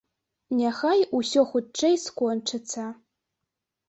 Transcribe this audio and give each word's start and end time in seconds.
Няхай 0.59 1.03
усё 1.19 1.43
хутчэй 1.51 1.95
скончыцца. 2.05 2.87